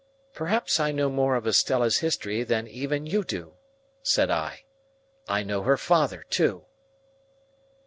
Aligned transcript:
"Perhaps 0.33 0.79
I 0.79 0.91
know 0.91 1.11
more 1.11 1.35
of 1.35 1.45
Estella's 1.45 1.99
history 1.99 2.41
than 2.41 2.67
even 2.67 3.05
you 3.05 3.23
do," 3.23 3.53
said 4.01 4.31
I. 4.31 4.63
"I 5.27 5.43
know 5.43 5.61
her 5.61 5.77
father 5.77 6.25
too." 6.31 6.65